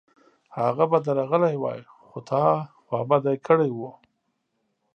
هغه 0.59 0.83
به 0.91 0.99
درغلی 1.05 1.55
وای، 1.63 1.81
خو 2.05 2.17
تا 2.29 2.43
خوابدی 2.87 3.37
کړی 3.47 3.69
و 3.73 3.79